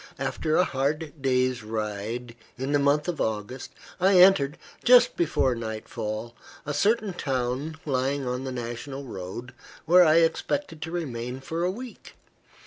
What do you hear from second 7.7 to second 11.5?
lying on the National Road, where I expected to remain